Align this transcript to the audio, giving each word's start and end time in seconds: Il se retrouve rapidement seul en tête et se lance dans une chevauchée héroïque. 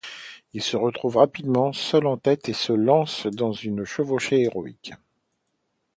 Il 0.53 0.63
se 0.63 0.77
retrouve 0.77 1.17
rapidement 1.17 1.73
seul 1.73 2.07
en 2.07 2.17
tête 2.17 2.49
et 2.49 2.53
se 2.53 2.73
lance 2.73 3.27
dans 3.27 3.51
une 3.51 3.85
chevauchée 3.85 4.41
héroïque. 4.41 4.93